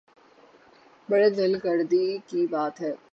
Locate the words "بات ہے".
2.47-2.93